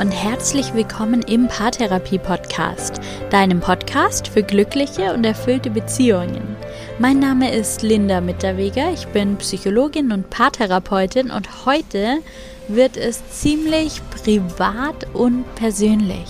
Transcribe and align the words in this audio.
und 0.00 0.12
herzlich 0.12 0.72
willkommen 0.72 1.20
im 1.20 1.46
Paartherapie 1.46 2.18
Podcast, 2.18 3.02
deinem 3.28 3.60
Podcast 3.60 4.28
für 4.28 4.42
glückliche 4.42 5.12
und 5.12 5.26
erfüllte 5.26 5.68
Beziehungen. 5.68 6.56
Mein 6.98 7.18
Name 7.18 7.54
ist 7.54 7.82
Linda 7.82 8.22
Mitterweger, 8.22 8.90
ich 8.94 9.06
bin 9.08 9.36
Psychologin 9.36 10.10
und 10.10 10.30
Paartherapeutin 10.30 11.30
und 11.30 11.66
heute 11.66 12.20
wird 12.66 12.96
es 12.96 13.28
ziemlich 13.28 14.00
privat 14.10 15.06
und 15.12 15.44
persönlich. 15.54 16.28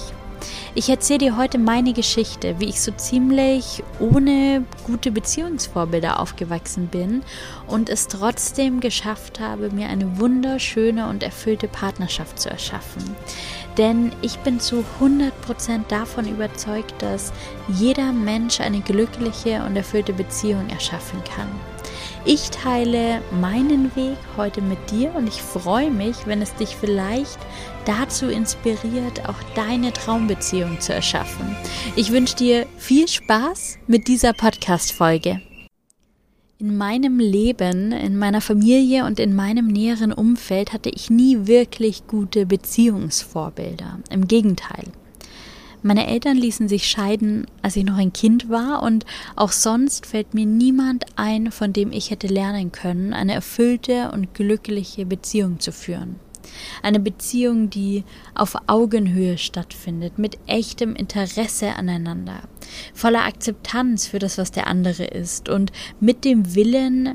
Ich 0.76 0.88
erzähle 0.88 1.18
dir 1.18 1.36
heute 1.36 1.58
meine 1.58 1.92
Geschichte, 1.92 2.60
wie 2.60 2.68
ich 2.68 2.80
so 2.80 2.92
ziemlich 2.92 3.82
ohne 3.98 4.64
gute 4.86 5.10
Beziehungsvorbilder 5.10 6.20
aufgewachsen 6.20 6.86
bin 6.86 7.22
und 7.66 7.88
es 7.88 8.06
trotzdem 8.06 8.78
geschafft 8.78 9.40
habe, 9.40 9.70
mir 9.70 9.88
eine 9.88 10.20
wunderschöne 10.20 11.08
und 11.08 11.24
erfüllte 11.24 11.66
Partnerschaft 11.66 12.38
zu 12.38 12.50
erschaffen. 12.50 13.16
Denn 13.78 14.12
ich 14.22 14.38
bin 14.38 14.60
zu 14.60 14.84
100% 15.00 15.88
davon 15.88 16.28
überzeugt, 16.28 16.94
dass 17.02 17.32
jeder 17.68 18.12
Mensch 18.12 18.60
eine 18.60 18.80
glückliche 18.80 19.64
und 19.64 19.76
erfüllte 19.76 20.12
Beziehung 20.12 20.68
erschaffen 20.68 21.20
kann. 21.24 21.48
Ich 22.24 22.50
teile 22.50 23.22
meinen 23.40 23.94
Weg 23.96 24.18
heute 24.36 24.60
mit 24.60 24.90
dir 24.90 25.14
und 25.14 25.26
ich 25.26 25.42
freue 25.42 25.90
mich, 25.90 26.26
wenn 26.26 26.42
es 26.42 26.54
dich 26.54 26.76
vielleicht 26.76 27.38
dazu 27.84 28.26
inspiriert, 28.26 29.28
auch 29.28 29.42
deine 29.54 29.92
Traumbeziehung 29.92 30.80
zu 30.80 30.92
erschaffen. 30.92 31.56
Ich 31.96 32.12
wünsche 32.12 32.36
dir 32.36 32.66
viel 32.76 33.08
Spaß 33.08 33.78
mit 33.86 34.06
dieser 34.06 34.32
Podcast-Folge. 34.32 35.40
In 36.58 36.76
meinem 36.76 37.18
Leben, 37.18 37.90
in 37.92 38.18
meiner 38.18 38.42
Familie 38.42 39.06
und 39.06 39.18
in 39.18 39.34
meinem 39.34 39.66
näheren 39.66 40.12
Umfeld 40.12 40.74
hatte 40.74 40.90
ich 40.90 41.08
nie 41.08 41.46
wirklich 41.46 42.06
gute 42.06 42.44
Beziehungsvorbilder. 42.44 44.00
Im 44.10 44.28
Gegenteil. 44.28 44.84
Meine 45.82 46.06
Eltern 46.06 46.36
ließen 46.36 46.68
sich 46.68 46.86
scheiden, 46.86 47.46
als 47.62 47.76
ich 47.76 47.84
noch 47.84 47.96
ein 47.96 48.12
Kind 48.12 48.50
war, 48.50 48.82
und 48.82 49.06
auch 49.34 49.52
sonst 49.52 50.04
fällt 50.04 50.34
mir 50.34 50.44
niemand 50.44 51.06
ein, 51.16 51.50
von 51.50 51.72
dem 51.72 51.90
ich 51.90 52.10
hätte 52.10 52.26
lernen 52.26 52.70
können, 52.70 53.14
eine 53.14 53.32
erfüllte 53.32 54.10
und 54.12 54.34
glückliche 54.34 55.06
Beziehung 55.06 55.58
zu 55.58 55.72
führen. 55.72 56.16
Eine 56.82 57.00
Beziehung, 57.00 57.70
die 57.70 58.04
auf 58.34 58.56
Augenhöhe 58.66 59.38
stattfindet, 59.38 60.18
mit 60.18 60.38
echtem 60.46 60.94
Interesse 60.94 61.74
aneinander, 61.74 62.40
voller 62.92 63.24
Akzeptanz 63.24 64.06
für 64.06 64.18
das, 64.18 64.36
was 64.36 64.50
der 64.50 64.66
andere 64.66 65.04
ist 65.04 65.48
und 65.48 65.72
mit 65.98 66.24
dem 66.24 66.54
Willen, 66.54 67.14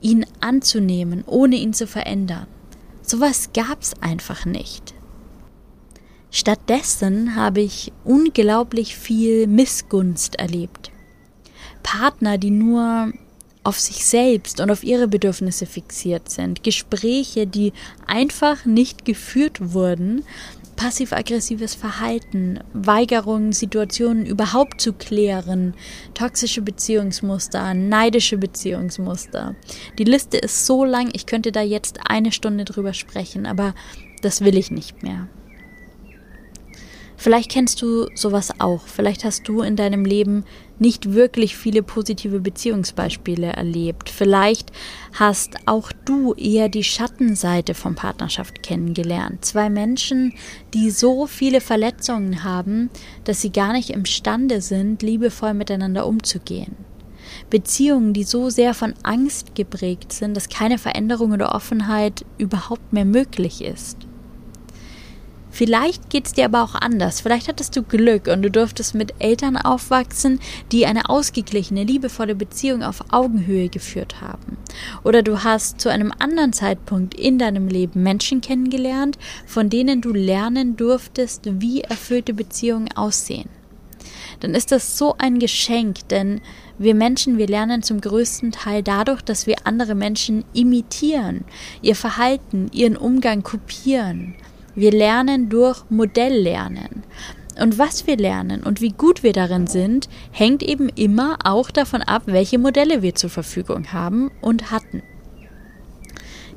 ihn 0.00 0.26
anzunehmen, 0.40 1.24
ohne 1.26 1.56
ihn 1.56 1.72
zu 1.72 1.86
verändern. 1.86 2.46
Sowas 3.02 3.50
gab's 3.54 3.94
einfach 4.00 4.44
nicht. 4.44 4.94
Stattdessen 6.36 7.36
habe 7.36 7.60
ich 7.60 7.92
unglaublich 8.04 8.96
viel 8.96 9.46
Missgunst 9.46 10.34
erlebt. 10.34 10.90
Partner, 11.84 12.38
die 12.38 12.50
nur 12.50 13.12
auf 13.62 13.78
sich 13.78 14.04
selbst 14.04 14.58
und 14.58 14.68
auf 14.72 14.82
ihre 14.82 15.06
Bedürfnisse 15.06 15.64
fixiert 15.64 16.28
sind. 16.28 16.64
Gespräche, 16.64 17.46
die 17.46 17.72
einfach 18.08 18.64
nicht 18.64 19.04
geführt 19.04 19.74
wurden. 19.74 20.24
Passiv-aggressives 20.74 21.76
Verhalten, 21.76 22.58
Weigerungen, 22.72 23.52
Situationen 23.52 24.26
überhaupt 24.26 24.80
zu 24.80 24.92
klären, 24.92 25.74
toxische 26.14 26.62
Beziehungsmuster, 26.62 27.74
neidische 27.74 28.38
Beziehungsmuster. 28.38 29.54
Die 29.98 30.04
Liste 30.04 30.38
ist 30.38 30.66
so 30.66 30.84
lang, 30.84 31.10
ich 31.12 31.26
könnte 31.26 31.52
da 31.52 31.62
jetzt 31.62 32.00
eine 32.10 32.32
Stunde 32.32 32.64
drüber 32.64 32.92
sprechen, 32.92 33.46
aber 33.46 33.72
das 34.20 34.40
will 34.40 34.58
ich 34.58 34.72
nicht 34.72 35.04
mehr. 35.04 35.28
Vielleicht 37.16 37.50
kennst 37.50 37.80
du 37.80 38.08
sowas 38.14 38.60
auch. 38.60 38.82
Vielleicht 38.86 39.24
hast 39.24 39.48
du 39.48 39.62
in 39.62 39.76
deinem 39.76 40.04
Leben 40.04 40.44
nicht 40.78 41.14
wirklich 41.14 41.56
viele 41.56 41.82
positive 41.82 42.40
Beziehungsbeispiele 42.40 43.46
erlebt. 43.46 44.10
Vielleicht 44.10 44.72
hast 45.12 45.56
auch 45.66 45.92
du 46.04 46.34
eher 46.34 46.68
die 46.68 46.84
Schattenseite 46.84 47.74
von 47.74 47.94
Partnerschaft 47.94 48.62
kennengelernt. 48.62 49.44
Zwei 49.44 49.70
Menschen, 49.70 50.34
die 50.74 50.90
so 50.90 51.26
viele 51.26 51.60
Verletzungen 51.60 52.42
haben, 52.42 52.90
dass 53.24 53.40
sie 53.40 53.52
gar 53.52 53.72
nicht 53.72 53.90
imstande 53.90 54.60
sind, 54.60 55.02
liebevoll 55.02 55.54
miteinander 55.54 56.06
umzugehen. 56.06 56.76
Beziehungen, 57.50 58.12
die 58.12 58.24
so 58.24 58.50
sehr 58.50 58.74
von 58.74 58.94
Angst 59.02 59.54
geprägt 59.54 60.12
sind, 60.12 60.36
dass 60.36 60.48
keine 60.48 60.78
Veränderung 60.78 61.32
oder 61.32 61.54
Offenheit 61.54 62.24
überhaupt 62.38 62.92
mehr 62.92 63.04
möglich 63.04 63.62
ist. 63.62 63.98
Vielleicht 65.54 66.10
geht 66.10 66.26
es 66.26 66.32
dir 66.32 66.46
aber 66.46 66.64
auch 66.64 66.74
anders. 66.74 67.20
Vielleicht 67.20 67.46
hattest 67.46 67.76
du 67.76 67.84
Glück 67.84 68.26
und 68.26 68.42
du 68.42 68.50
durftest 68.50 68.96
mit 68.96 69.14
Eltern 69.20 69.56
aufwachsen, 69.56 70.40
die 70.72 70.84
eine 70.84 71.08
ausgeglichene, 71.08 71.84
liebevolle 71.84 72.34
Beziehung 72.34 72.82
auf 72.82 73.04
Augenhöhe 73.12 73.68
geführt 73.68 74.20
haben. 74.20 74.56
Oder 75.04 75.22
du 75.22 75.44
hast 75.44 75.80
zu 75.80 75.90
einem 75.90 76.12
anderen 76.18 76.52
Zeitpunkt 76.52 77.14
in 77.14 77.38
deinem 77.38 77.68
Leben 77.68 78.02
Menschen 78.02 78.40
kennengelernt, 78.40 79.16
von 79.46 79.70
denen 79.70 80.00
du 80.00 80.12
lernen 80.12 80.76
durftest, 80.76 81.42
wie 81.44 81.82
erfüllte 81.82 82.34
Beziehungen 82.34 82.90
aussehen. 82.96 83.48
Dann 84.40 84.56
ist 84.56 84.72
das 84.72 84.98
so 84.98 85.14
ein 85.18 85.38
Geschenk, 85.38 86.08
denn 86.08 86.40
wir 86.78 86.96
Menschen, 86.96 87.38
wir 87.38 87.46
lernen 87.46 87.84
zum 87.84 88.00
größten 88.00 88.50
Teil 88.50 88.82
dadurch, 88.82 89.22
dass 89.22 89.46
wir 89.46 89.58
andere 89.62 89.94
Menschen 89.94 90.44
imitieren, 90.52 91.44
ihr 91.80 91.94
Verhalten, 91.94 92.72
ihren 92.72 92.96
Umgang 92.96 93.44
kopieren. 93.44 94.34
Wir 94.74 94.90
lernen 94.90 95.48
durch 95.48 95.84
Modelllernen. 95.88 97.04
Und 97.60 97.78
was 97.78 98.06
wir 98.06 98.16
lernen 98.16 98.64
und 98.64 98.80
wie 98.80 98.90
gut 98.90 99.22
wir 99.22 99.32
darin 99.32 99.68
sind, 99.68 100.08
hängt 100.32 100.62
eben 100.62 100.88
immer 100.88 101.38
auch 101.44 101.70
davon 101.70 102.02
ab, 102.02 102.22
welche 102.26 102.58
Modelle 102.58 103.02
wir 103.02 103.14
zur 103.14 103.30
Verfügung 103.30 103.92
haben 103.92 104.32
und 104.40 104.72
hatten. 104.72 105.02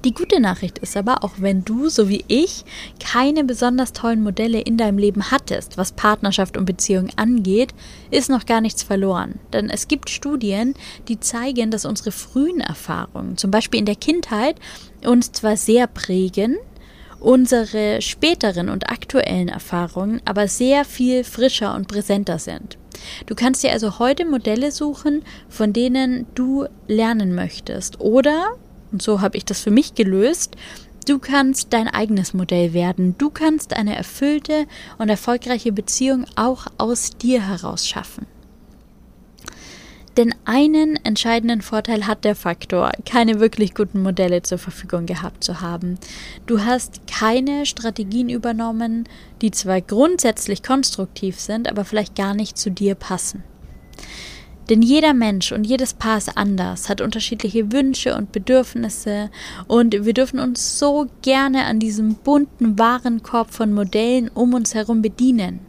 Die 0.05 0.13
gute 0.13 0.39
Nachricht 0.39 0.77
ist 0.79 0.95
aber, 0.95 1.23
auch 1.23 1.33
wenn 1.37 1.65
du, 1.65 1.89
so 1.89 2.07
wie 2.07 2.23
ich, 2.27 2.63
keine 2.99 3.43
besonders 3.43 3.93
tollen 3.93 4.21
Modelle 4.21 4.61
in 4.61 4.77
deinem 4.77 4.97
Leben 4.97 5.31
hattest, 5.31 5.77
was 5.77 5.91
Partnerschaft 5.91 6.55
und 6.55 6.65
Beziehung 6.65 7.09
angeht, 7.15 7.73
ist 8.11 8.29
noch 8.29 8.45
gar 8.45 8.61
nichts 8.61 8.83
verloren. 8.83 9.39
Denn 9.53 9.69
es 9.69 9.87
gibt 9.87 10.09
Studien, 10.09 10.75
die 11.07 11.19
zeigen, 11.19 11.71
dass 11.71 11.85
unsere 11.85 12.11
frühen 12.11 12.61
Erfahrungen, 12.61 13.37
zum 13.37 13.51
Beispiel 13.51 13.79
in 13.79 13.85
der 13.85 13.95
Kindheit, 13.95 14.57
uns 15.03 15.31
zwar 15.31 15.57
sehr 15.57 15.87
prägen, 15.87 16.57
unsere 17.19 18.01
späteren 18.01 18.69
und 18.69 18.89
aktuellen 18.89 19.47
Erfahrungen 19.49 20.21
aber 20.25 20.47
sehr 20.47 20.85
viel 20.85 21.23
frischer 21.23 21.75
und 21.75 21.87
präsenter 21.87 22.39
sind. 22.39 22.77
Du 23.25 23.35
kannst 23.35 23.63
dir 23.63 23.71
also 23.71 23.99
heute 23.99 24.25
Modelle 24.25 24.71
suchen, 24.71 25.23
von 25.49 25.73
denen 25.73 26.25
du 26.35 26.65
lernen 26.87 27.35
möchtest. 27.35 27.99
Oder, 27.99 28.55
und 28.91 29.01
so 29.01 29.21
habe 29.21 29.37
ich 29.37 29.45
das 29.45 29.61
für 29.61 29.71
mich 29.71 29.95
gelöst, 29.95 30.55
du 31.07 31.19
kannst 31.19 31.73
dein 31.73 31.87
eigenes 31.87 32.33
Modell 32.33 32.73
werden. 32.73 33.15
Du 33.17 33.29
kannst 33.29 33.75
eine 33.75 33.95
erfüllte 33.95 34.65
und 34.97 35.09
erfolgreiche 35.09 35.71
Beziehung 35.71 36.25
auch 36.35 36.67
aus 36.77 37.11
dir 37.17 37.47
heraus 37.47 37.87
schaffen. 37.87 38.25
Denn 40.17 40.33
einen 40.45 40.95
entscheidenden 41.05 41.61
Vorteil 41.61 42.07
hat 42.07 42.25
der 42.25 42.35
Faktor, 42.35 42.91
keine 43.05 43.39
wirklich 43.39 43.75
guten 43.75 44.01
Modelle 44.01 44.41
zur 44.41 44.57
Verfügung 44.57 45.05
gehabt 45.05 45.43
zu 45.43 45.61
haben. 45.61 45.99
Du 46.47 46.65
hast 46.65 47.01
keine 47.05 47.67
Strategien 47.67 48.27
übernommen, 48.27 49.07
die 49.43 49.51
zwar 49.51 49.79
grundsätzlich 49.79 50.63
konstruktiv 50.63 51.39
sind, 51.39 51.69
aber 51.69 51.85
vielleicht 51.85 52.15
gar 52.15 52.33
nicht 52.33 52.57
zu 52.57 52.71
dir 52.71 52.95
passen. 52.95 53.43
Denn 54.71 54.81
jeder 54.81 55.13
Mensch 55.13 55.51
und 55.51 55.65
jedes 55.65 55.93
Paar 55.93 56.17
ist 56.17 56.35
anders, 56.35 56.89
hat 56.89 56.99
unterschiedliche 56.99 57.71
Wünsche 57.71 58.17
und 58.17 58.31
Bedürfnisse 58.31 59.29
und 59.67 60.03
wir 60.03 60.13
dürfen 60.13 60.39
uns 60.39 60.79
so 60.79 61.05
gerne 61.21 61.65
an 61.65 61.79
diesem 61.79 62.15
bunten 62.15 62.77
Warenkorb 62.77 63.53
von 63.53 63.71
Modellen 63.71 64.29
um 64.33 64.55
uns 64.55 64.73
herum 64.73 65.03
bedienen. 65.03 65.66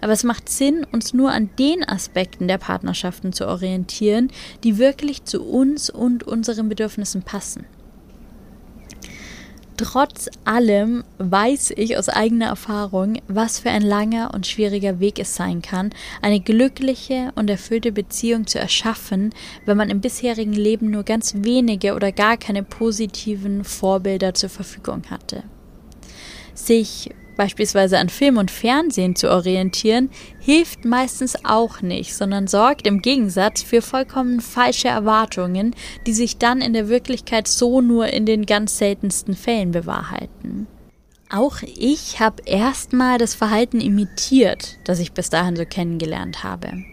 Aber 0.00 0.12
es 0.12 0.24
macht 0.24 0.48
Sinn, 0.48 0.86
uns 0.92 1.14
nur 1.14 1.30
an 1.32 1.50
den 1.58 1.86
Aspekten 1.88 2.48
der 2.48 2.58
Partnerschaften 2.58 3.32
zu 3.32 3.46
orientieren, 3.46 4.30
die 4.64 4.78
wirklich 4.78 5.24
zu 5.24 5.42
uns 5.42 5.90
und 5.90 6.24
unseren 6.24 6.68
Bedürfnissen 6.68 7.22
passen. 7.22 7.66
Trotz 9.76 10.28
allem 10.44 11.02
weiß 11.18 11.72
ich 11.76 11.96
aus 11.96 12.08
eigener 12.08 12.46
Erfahrung, 12.46 13.20
was 13.26 13.58
für 13.58 13.70
ein 13.70 13.82
langer 13.82 14.32
und 14.34 14.46
schwieriger 14.46 15.00
Weg 15.00 15.18
es 15.18 15.34
sein 15.34 15.62
kann, 15.62 15.90
eine 16.20 16.40
glückliche 16.40 17.32
und 17.34 17.48
erfüllte 17.48 17.90
Beziehung 17.90 18.46
zu 18.46 18.58
erschaffen, 18.58 19.30
wenn 19.64 19.76
man 19.76 19.88
im 19.88 20.00
bisherigen 20.00 20.52
Leben 20.52 20.90
nur 20.90 21.04
ganz 21.04 21.34
wenige 21.36 21.94
oder 21.94 22.12
gar 22.12 22.36
keine 22.36 22.62
positiven 22.62 23.64
Vorbilder 23.64 24.34
zur 24.34 24.50
Verfügung 24.50 25.02
hatte. 25.10 25.42
Sich 26.54 27.10
beispielsweise 27.42 27.98
an 27.98 28.08
Film 28.08 28.36
und 28.36 28.52
Fernsehen 28.52 29.16
zu 29.16 29.28
orientieren, 29.28 30.10
hilft 30.38 30.84
meistens 30.84 31.44
auch 31.44 31.82
nicht, 31.82 32.14
sondern 32.14 32.46
sorgt 32.46 32.86
im 32.86 33.02
Gegensatz 33.02 33.64
für 33.64 33.82
vollkommen 33.82 34.40
falsche 34.40 34.86
Erwartungen, 34.86 35.74
die 36.06 36.12
sich 36.12 36.38
dann 36.38 36.60
in 36.60 36.72
der 36.72 36.88
Wirklichkeit 36.88 37.48
so 37.48 37.80
nur 37.80 38.06
in 38.06 38.26
den 38.26 38.46
ganz 38.46 38.78
seltensten 38.78 39.34
Fällen 39.34 39.72
bewahrheiten. 39.72 40.68
Auch 41.30 41.62
ich 41.62 42.20
habe 42.20 42.44
erstmal 42.46 43.18
das 43.18 43.34
Verhalten 43.34 43.80
imitiert, 43.80 44.78
das 44.84 45.00
ich 45.00 45.12
bis 45.12 45.28
dahin 45.28 45.56
so 45.56 45.64
kennengelernt 45.64 46.44
habe. 46.44 46.84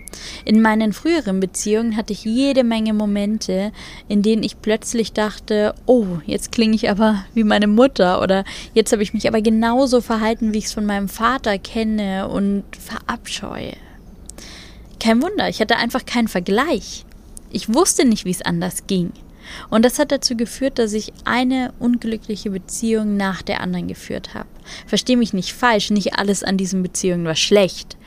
In 0.45 0.61
meinen 0.61 0.93
früheren 0.93 1.39
Beziehungen 1.39 1.95
hatte 1.95 2.13
ich 2.13 2.25
jede 2.25 2.63
Menge 2.63 2.93
Momente, 2.93 3.71
in 4.07 4.21
denen 4.21 4.43
ich 4.43 4.61
plötzlich 4.61 5.13
dachte, 5.13 5.75
oh, 5.85 6.05
jetzt 6.25 6.51
klinge 6.51 6.75
ich 6.75 6.89
aber 6.89 7.25
wie 7.33 7.43
meine 7.43 7.67
Mutter 7.67 8.21
oder 8.21 8.43
jetzt 8.73 8.91
habe 8.91 9.03
ich 9.03 9.13
mich 9.13 9.27
aber 9.27 9.41
genauso 9.41 10.01
verhalten, 10.01 10.53
wie 10.53 10.59
ich 10.59 10.65
es 10.65 10.73
von 10.73 10.85
meinem 10.85 11.09
Vater 11.09 11.57
kenne 11.57 12.27
und 12.27 12.63
verabscheue. 12.77 13.73
Kein 14.99 15.21
Wunder, 15.21 15.47
ich 15.47 15.61
hatte 15.61 15.77
einfach 15.77 16.05
keinen 16.05 16.27
Vergleich. 16.27 17.05
Ich 17.51 17.73
wusste 17.73 18.05
nicht, 18.05 18.25
wie 18.25 18.31
es 18.31 18.41
anders 18.41 18.85
ging. 18.87 19.11
Und 19.69 19.83
das 19.83 19.97
hat 19.97 20.11
dazu 20.11 20.35
geführt, 20.35 20.77
dass 20.77 20.93
ich 20.93 21.13
eine 21.25 21.73
unglückliche 21.79 22.51
Beziehung 22.51 23.17
nach 23.17 23.41
der 23.41 23.61
anderen 23.61 23.87
geführt 23.87 24.33
habe. 24.33 24.47
Verstehe 24.85 25.17
mich 25.17 25.33
nicht 25.33 25.53
falsch, 25.53 25.89
nicht 25.89 26.15
alles 26.15 26.43
an 26.43 26.57
diesen 26.57 26.83
Beziehungen 26.83 27.25
war 27.25 27.35
schlecht. 27.35 27.97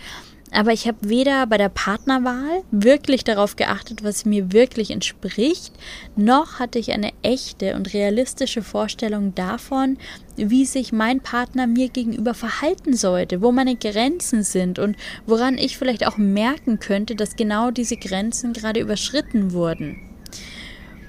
Aber 0.54 0.72
ich 0.72 0.87
habe 0.87 0.99
weder 1.00 1.46
bei 1.46 1.56
der 1.56 1.70
Partnerwahl 1.70 2.62
wirklich 2.70 3.25
darauf 3.25 3.56
geachtet, 3.56 4.04
was 4.04 4.26
mir 4.26 4.52
wirklich 4.52 4.90
entspricht, 4.90 5.72
noch 6.14 6.58
hatte 6.58 6.78
ich 6.78 6.93
eine 6.93 7.10
echte 7.22 7.75
und 7.75 7.94
realistische 7.94 8.62
Vorstellung 8.62 9.34
davon, 9.34 9.96
wie 10.37 10.66
sich 10.66 10.93
mein 10.93 11.20
Partner 11.20 11.66
mir 11.66 11.88
gegenüber 11.88 12.34
verhalten 12.34 12.94
sollte, 12.94 13.40
wo 13.40 13.50
meine 13.50 13.76
Grenzen 13.76 14.43
sind 14.43 14.78
und 14.78 14.96
woran 15.25 15.56
ich 15.56 15.78
vielleicht 15.78 16.06
auch 16.06 16.19
merken 16.19 16.78
könnte, 16.78 17.16
dass 17.16 17.37
genau 17.37 17.70
diese 17.70 17.96
Grenzen 17.96 18.52
gerade 18.52 18.81
überschritten 18.81 19.52
wurden. 19.52 19.96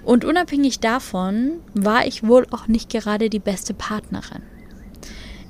Und 0.06 0.24
unabhängig 0.24 0.80
davon 0.80 1.60
war 1.74 2.08
ich 2.08 2.26
wohl 2.26 2.48
auch 2.52 2.68
nicht 2.68 2.90
gerade 2.90 3.30
die 3.30 3.40
beste 3.40 3.74
Partnerin. 3.74 4.53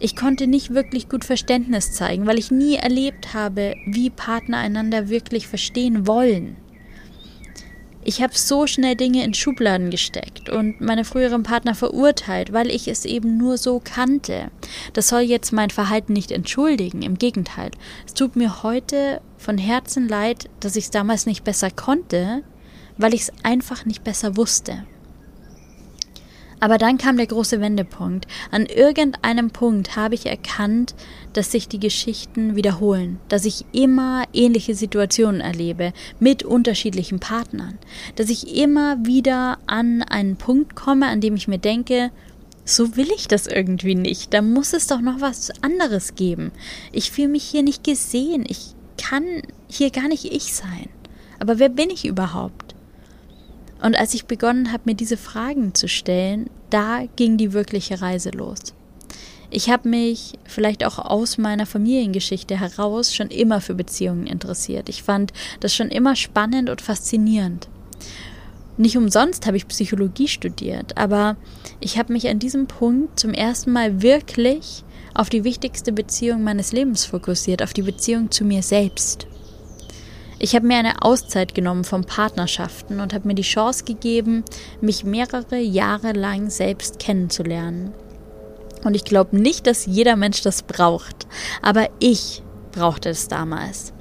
Ich 0.04 0.18
konnte 0.18 0.48
nicht 0.48 0.74
wirklich 0.74 1.08
gut 1.08 1.24
Verständnis 1.24 1.94
zeigen, 1.94 2.28
weil 2.28 2.38
ich 2.38 2.52
nie 2.52 2.76
erlebt 2.76 3.34
habe, 3.34 3.76
wie 3.86 4.10
Partner 4.10 4.58
einander 4.58 5.08
wirklich 5.08 5.48
verstehen 5.48 6.06
wollen. 6.06 6.58
Ich 8.04 8.22
habe 8.22 8.34
so 8.36 8.68
schnell 8.68 8.98
Dinge 8.98 9.24
in 9.24 9.34
Schubladen 9.34 9.92
gesteckt 9.92 10.50
und 10.50 10.82
meine 10.82 11.06
früheren 11.06 11.44
Partner 11.44 11.74
verurteilt, 11.74 12.52
weil 12.52 12.70
ich 12.70 12.90
es 12.90 13.06
eben 13.06 13.38
nur 13.38 13.58
so 13.58 13.82
kannte. 13.82 14.52
Das 14.92 15.08
soll 15.08 15.22
jetzt 15.22 15.54
mein 15.54 15.70
Verhalten 15.70 16.12
nicht 16.12 16.34
entschuldigen, 16.34 17.02
im 17.02 17.18
Gegenteil. 17.18 17.72
Es 18.06 18.14
tut 18.14 18.36
mir 18.36 18.62
heute 18.62 19.22
von 19.38 19.58
Herzen 19.58 20.10
leid, 20.10 20.50
dass 20.60 20.76
ich 20.76 20.84
es 20.84 20.92
damals 20.92 21.26
nicht 21.26 21.46
besser 21.46 21.72
konnte, 21.72 22.44
weil 22.98 23.14
ich 23.14 23.22
es 23.22 23.32
einfach 23.44 23.86
nicht 23.86 24.04
besser 24.04 24.36
wusste. 24.36 24.84
Aber 26.64 26.78
dann 26.78 26.98
kam 26.98 27.18
der 27.18 27.28
große 27.28 27.60
Wendepunkt. 27.60 28.26
An 28.50 28.68
irgendeinem 28.68 29.52
Punkt 29.52 29.98
habe 29.98 30.16
ich 30.16 30.28
erkannt, 30.28 30.96
dass 31.34 31.52
sich 31.52 31.68
die 31.68 31.78
Geschichten 31.78 32.56
wiederholen, 32.56 33.20
dass 33.28 33.44
ich 33.44 33.66
immer 33.74 34.24
ähnliche 34.32 34.74
Situationen 34.74 35.42
erlebe 35.42 35.92
mit 36.22 36.44
unterschiedlichen 36.44 37.20
Partnern, 37.20 37.78
dass 38.16 38.30
ich 38.30 38.56
immer 38.56 39.06
wieder 39.06 39.58
an 39.66 40.04
einen 40.04 40.38
Punkt 40.38 40.74
komme, 40.74 41.08
an 41.08 41.20
dem 41.20 41.36
ich 41.36 41.50
mir 41.50 41.58
denke, 41.58 42.12
so 42.64 42.96
will 42.96 43.12
ich 43.14 43.28
das 43.28 43.46
irgendwie 43.46 43.96
nicht. 43.96 44.34
Da 44.34 44.42
muss 44.42 44.72
es 44.72 44.88
doch 44.88 45.02
noch 45.02 45.20
was 45.20 45.52
anderes 45.62 46.16
geben. 46.16 46.54
Ich 46.94 47.12
fühle 47.12 47.28
mich 47.28 47.44
hier 47.44 47.64
nicht 47.64 47.84
gesehen. 47.84 48.46
Ich 48.48 48.68
kann 48.98 49.26
hier 49.68 49.90
gar 49.90 50.08
nicht 50.08 50.24
ich 50.24 50.54
sein. 50.54 50.88
Aber 51.40 51.60
wer 51.60 51.68
bin 51.68 51.90
ich 51.90 52.06
überhaupt? 52.06 52.63
Und 53.84 54.00
als 54.00 54.14
ich 54.14 54.26
begonnen 54.26 54.72
habe, 54.72 54.84
mir 54.86 54.96
diese 54.96 55.18
Fragen 55.18 55.76
zu 55.76 55.90
stellen, 55.90 56.50
da 56.70 57.04
ging 57.18 57.36
die 57.36 57.52
wirkliche 57.52 58.02
Reise 58.02 58.30
los. 58.30 58.60
Ich 59.50 59.70
habe 59.70 59.90
mich 59.90 60.40
vielleicht 60.46 60.86
auch 60.86 60.98
aus 60.98 61.38
meiner 61.38 61.66
Familiengeschichte 61.66 62.58
heraus 62.60 63.14
schon 63.14 63.28
immer 63.28 63.60
für 63.60 63.76
Beziehungen 63.76 64.26
interessiert. 64.26 64.88
Ich 64.88 65.04
fand 65.04 65.34
das 65.60 65.76
schon 65.76 65.90
immer 65.90 66.16
spannend 66.16 66.70
und 66.70 66.82
faszinierend. 66.82 67.68
Nicht 68.78 68.98
umsonst 68.98 69.46
habe 69.46 69.58
ich 69.58 69.68
Psychologie 69.68 70.30
studiert, 70.30 70.98
aber 70.98 71.36
ich 71.82 72.00
habe 72.00 72.14
mich 72.14 72.30
an 72.30 72.40
diesem 72.40 72.68
Punkt 72.68 73.20
zum 73.20 73.34
ersten 73.34 73.74
Mal 73.74 74.02
wirklich 74.02 74.86
auf 75.14 75.30
die 75.30 75.44
wichtigste 75.44 75.92
Beziehung 75.92 76.44
meines 76.44 76.72
Lebens 76.72 77.06
fokussiert, 77.06 77.62
auf 77.62 77.74
die 77.74 77.84
Beziehung 77.84 78.32
zu 78.32 78.46
mir 78.46 78.64
selbst. 78.64 79.28
Ich 80.40 80.56
habe 80.56 80.68
mir 80.68 80.78
eine 80.78 81.02
Auszeit 81.02 81.56
genommen 81.56 81.84
von 81.84 82.04
Partnerschaften 82.04 83.00
und 83.00 83.14
habe 83.14 83.28
mir 83.28 83.36
die 83.36 83.44
Chance 83.44 83.86
gegeben, 83.86 84.44
mich 84.82 85.04
mehrere 85.04 85.60
Jahre 85.60 86.12
lang 86.12 86.50
selbst 86.50 87.00
kennenzulernen. 87.00 87.94
Und 88.84 88.96
ich 88.96 89.06
glaube 89.06 89.38
nicht, 89.38 89.68
dass 89.68 89.86
jeder 89.86 90.16
Mensch 90.16 90.42
das 90.42 90.64
braucht, 90.64 91.28
aber 91.62 91.90
ich 92.00 92.44
brauchte 92.72 93.10
es 93.10 93.28
damals. 93.28 93.93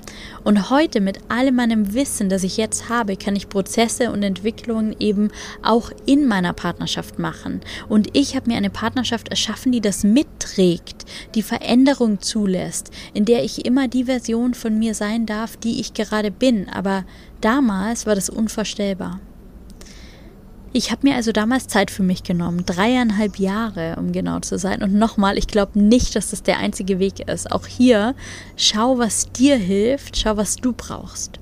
Und 0.45 0.71
heute 0.71 1.01
mit 1.01 1.19
allem 1.29 1.57
meinem 1.57 1.95
Wissen, 1.95 2.29
das 2.29 2.43
ich 2.43 2.57
jetzt 2.57 2.89
habe, 2.89 3.17
kann 3.17 3.37
ich 3.37 3.49
Prozesse 3.49 4.11
und 4.11 4.23
Entwicklungen 4.23 4.97
eben 4.99 5.31
auch 5.63 5.91
in 6.07 6.27
meiner 6.27 6.53
Partnerschaft 6.53 7.19
machen. 7.19 7.61
Und 7.89 8.17
ich 8.17 8.35
habe 8.35 8.51
mir 8.51 8.57
eine 8.57 8.71
Partnerschaft 8.71 9.29
erschaffen, 9.29 9.73
die 9.73 9.81
das 9.81 10.05
mitträgt, 10.05 11.05
die 11.35 11.43
Veränderung 11.43 12.21
zulässt, 12.21 12.91
in 13.15 13.25
der 13.25 13.45
ich 13.45 13.65
immer 13.65 13.89
die 13.89 14.05
Version 14.05 14.55
von 14.55 14.79
mir 14.79 14.95
sein 14.95 15.27
darf, 15.27 15.57
die 15.57 15.81
ich 15.81 15.95
gerade 15.95 16.31
bin. 16.31 16.69
Aber 16.69 17.05
damals 17.41 18.07
war 18.07 18.15
das 18.15 18.29
unvorstellbar. 18.29 19.21
Ich 20.75 20.91
habe 20.91 21.07
mir 21.07 21.17
also 21.17 21.33
damals 21.33 21.69
Zeit 21.69 21.91
für 21.91 22.03
mich 22.03 22.23
genommen, 22.23 22.65
dreieinhalb 22.65 23.39
Jahre, 23.39 23.97
um 23.99 24.11
genau 24.11 24.41
zu 24.41 24.57
sein. 24.59 24.83
Und 24.83 24.95
nochmal, 24.95 25.37
ich 25.37 25.47
glaube 25.47 25.79
nicht, 25.79 26.17
dass 26.17 26.31
das 26.31 26.43
der 26.43 26.59
einzige 26.59 26.99
Weg 26.99 27.29
ist. 27.29 27.53
Auch 27.53 27.67
hier, 27.67 28.15
schau, 28.57 28.97
was 28.97 29.31
dir 29.33 29.57
hilft, 29.57 30.17
schau, 30.17 30.39
was 30.39 30.57
du 30.57 30.73
brauchst. 30.73 31.42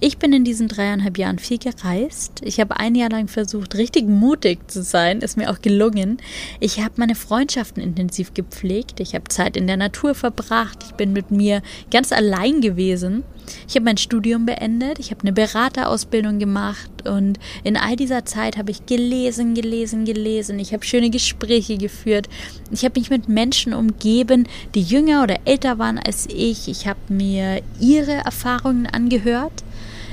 Ich 0.00 0.18
bin 0.18 0.32
in 0.32 0.44
diesen 0.44 0.68
dreieinhalb 0.68 1.18
Jahren 1.18 1.40
viel 1.40 1.58
gereist. 1.58 2.40
Ich 2.44 2.60
habe 2.60 2.78
ein 2.78 2.94
Jahr 2.94 3.10
lang 3.10 3.26
versucht, 3.26 3.74
richtig 3.74 4.06
mutig 4.06 4.70
zu 4.70 4.84
sein. 4.84 5.18
Ist 5.18 5.36
mir 5.36 5.50
auch 5.50 5.60
gelungen. 5.60 6.18
Ich 6.60 6.78
habe 6.78 6.94
meine 6.98 7.16
Freundschaften 7.16 7.82
intensiv 7.82 8.32
gepflegt. 8.32 9.00
Ich 9.00 9.16
habe 9.16 9.24
Zeit 9.24 9.56
in 9.56 9.66
der 9.66 9.76
Natur 9.76 10.14
verbracht. 10.14 10.84
Ich 10.86 10.92
bin 10.92 11.12
mit 11.12 11.32
mir 11.32 11.62
ganz 11.90 12.12
allein 12.12 12.60
gewesen. 12.60 13.24
Ich 13.66 13.74
habe 13.74 13.86
mein 13.86 13.96
Studium 13.96 14.46
beendet. 14.46 15.00
Ich 15.00 15.10
habe 15.10 15.22
eine 15.22 15.32
Beraterausbildung 15.32 16.38
gemacht. 16.38 16.90
Und 17.04 17.40
in 17.64 17.76
all 17.76 17.96
dieser 17.96 18.24
Zeit 18.24 18.56
habe 18.56 18.70
ich 18.70 18.86
gelesen, 18.86 19.54
gelesen, 19.54 20.04
gelesen. 20.04 20.60
Ich 20.60 20.72
habe 20.72 20.84
schöne 20.84 21.10
Gespräche 21.10 21.76
geführt. 21.76 22.28
Ich 22.70 22.84
habe 22.84 23.00
mich 23.00 23.10
mit 23.10 23.28
Menschen 23.28 23.74
umgeben, 23.74 24.46
die 24.76 24.82
jünger 24.82 25.24
oder 25.24 25.38
älter 25.44 25.80
waren 25.80 25.98
als 25.98 26.28
ich. 26.30 26.68
Ich 26.68 26.86
habe 26.86 27.00
mir 27.08 27.62
ihre 27.80 28.12
Erfahrungen 28.12 28.86
angehört. 28.86 29.64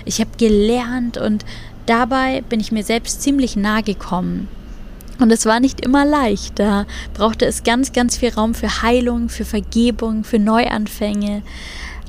Ich 0.06 0.20
habe 0.20 0.32
gelernt 0.38 1.18
und 1.18 1.44
dabei 1.88 2.42
bin 2.48 2.60
ich 2.60 2.72
mir 2.72 2.84
selbst 2.84 3.22
ziemlich 3.22 3.56
nahe 3.56 3.84
gekommen. 3.84 4.48
Und 5.20 5.32
es 5.32 5.46
war 5.46 5.60
nicht 5.60 5.82
immer 5.82 6.06
leicht. 6.06 6.60
Da 6.60 6.86
brauchte 7.14 7.46
es 7.46 7.64
ganz, 7.64 7.94
ganz 7.94 8.18
viel 8.18 8.30
Raum 8.30 8.54
für 8.54 8.82
Heilung, 8.82 9.30
für 9.30 9.46
Vergebung, 9.46 10.24
für 10.24 10.40
Neuanfänge. 10.40 11.42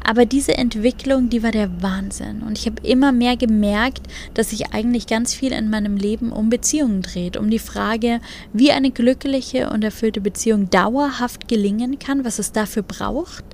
Aber 0.04 0.24
diese 0.24 0.56
Entwicklung, 0.56 1.30
die 1.30 1.42
war 1.42 1.50
der 1.50 1.82
Wahnsinn. 1.82 2.42
Und 2.42 2.58
ich 2.58 2.66
habe 2.66 2.86
immer 2.86 3.10
mehr 3.10 3.36
gemerkt, 3.36 4.02
dass 4.34 4.50
sich 4.50 4.72
eigentlich 4.72 5.06
ganz 5.06 5.34
viel 5.34 5.52
in 5.52 5.70
meinem 5.70 5.96
Leben 5.96 6.30
um 6.30 6.48
Beziehungen 6.50 7.02
dreht. 7.02 7.36
Um 7.36 7.50
die 7.50 7.58
Frage, 7.58 8.20
wie 8.52 8.70
eine 8.70 8.90
glückliche 8.90 9.70
und 9.70 9.82
erfüllte 9.82 10.20
Beziehung 10.20 10.70
dauerhaft 10.70 11.48
gelingen 11.48 11.98
kann, 11.98 12.24
was 12.24 12.38
es 12.38 12.52
dafür 12.52 12.82
braucht 12.82 13.44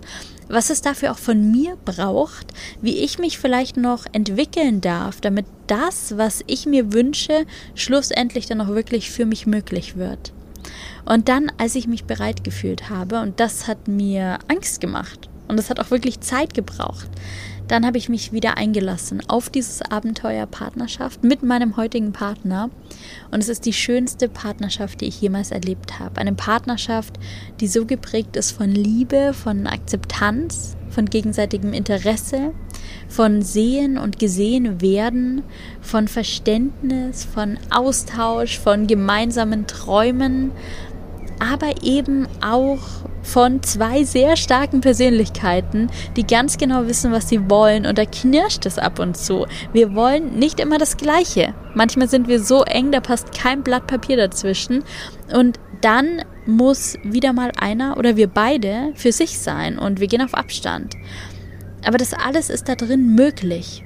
was 0.52 0.68
es 0.68 0.82
dafür 0.82 1.12
auch 1.12 1.18
von 1.18 1.50
mir 1.50 1.76
braucht, 1.85 2.47
wie 2.82 2.99
ich 2.99 3.18
mich 3.18 3.38
vielleicht 3.38 3.78
noch 3.78 4.04
entwickeln 4.12 4.82
darf, 4.82 5.21
damit 5.21 5.47
das, 5.66 6.18
was 6.18 6.44
ich 6.47 6.66
mir 6.66 6.92
wünsche, 6.92 7.47
schlussendlich 7.75 8.47
dann 8.47 8.61
auch 8.61 8.68
wirklich 8.68 9.11
für 9.11 9.25
mich 9.25 9.47
möglich 9.47 9.97
wird. 9.97 10.32
Und 11.06 11.28
dann, 11.28 11.50
als 11.56 11.75
ich 11.75 11.88
mich 11.88 12.04
bereit 12.04 12.44
gefühlt 12.44 12.90
habe, 12.90 13.21
und 13.21 13.40
das 13.40 13.66
hat 13.66 13.88
mir 13.88 14.38
Angst 14.49 14.80
gemacht, 14.80 15.30
und 15.49 15.56
das 15.56 15.71
hat 15.71 15.80
auch 15.80 15.90
wirklich 15.90 16.21
Zeit 16.21 16.52
gebraucht, 16.54 17.09
dann 17.73 17.87
habe 17.87 17.97
ich 17.97 18.11
mich 18.11 18.35
wieder 18.35 18.59
eingelassen 18.59 19.23
auf 19.29 19.49
dieses 19.49 19.81
Abenteuer 19.81 20.45
Partnerschaft 20.45 21.25
mit 21.25 21.43
meinem 21.43 21.79
heutigen 21.79 22.12
Partner. 22.12 22.69
Und 23.31 23.41
es 23.43 23.49
ist 23.49 23.64
die 23.64 23.73
schönste 23.73 24.29
Partnerschaft, 24.29 25.00
die 25.00 25.07
ich 25.07 25.23
jemals 25.23 25.52
erlebt 25.52 25.99
habe. 25.99 26.21
Eine 26.21 26.35
Partnerschaft, 26.35 27.19
die 27.61 27.69
so 27.69 27.87
geprägt 27.87 28.37
ist 28.37 28.50
von 28.50 28.71
Liebe, 28.71 29.33
von 29.33 29.67
Akzeptanz, 29.67 30.76
von 30.91 31.07
gegenseitigem 31.07 31.73
Interesse, 31.73 32.52
von 33.09 33.41
Sehen 33.41 33.97
und 33.97 34.19
Gesehen 34.19 34.83
werden, 34.83 35.43
von 35.81 36.09
Verständnis, 36.09 37.25
von 37.25 37.57
Austausch, 37.71 38.59
von 38.59 38.87
gemeinsamen 38.87 39.67
Träumen, 39.67 40.52
aber 41.38 41.83
eben 41.83 42.29
auch 42.43 43.01
von 43.23 43.62
zwei 43.62 44.05
sehr 44.05 44.37
starken 44.37 44.81
Persönlichkeiten, 44.81 45.91
die 46.17 46.26
ganz 46.26 46.59
genau 46.59 46.87
wissen, 46.87 47.12
was 47.12 47.29
sie 47.29 47.49
wollen 47.49 47.87
und 47.87 47.99
da 47.99 48.05
knirscht 48.05 48.67
es 48.67 48.79
ab 48.79 48.99
und 48.99 49.17
zu. 49.17 49.47
Wir 49.73 49.95
wollen 49.95 50.38
nicht 50.38 50.61
immer 50.61 50.79
das 50.79 50.97
Gleiche. 50.97 51.55
Manchmal 51.75 52.09
sind 52.09 52.29
wir 52.29 52.41
so 52.41 52.62
eng, 52.64 52.93
da 52.93 53.00
passt 53.00 53.33
kein 53.33 53.62
Blatt 53.62 53.87
Papier 53.87 54.17
dazwischen 54.17 54.85
und 55.35 55.59
dann 55.81 56.23
muss 56.47 56.97
wieder 57.02 57.33
mal 57.33 57.52
einer 57.59 57.97
oder 57.97 58.17
wir 58.17 58.29
beide 58.29 58.93
für 58.95 59.12
sich 59.12 59.38
sein 59.38 59.79
und 59.79 60.00
wir 60.00 60.09
gehen 60.09 60.23
auf 60.23 60.35
Abstand. 60.35 60.95
Aber 61.85 61.99
das 61.99 62.14
alles 62.14 62.50
ist 62.50 62.69
da 62.69 62.75
drin 62.75 63.14
möglich. 63.14 63.85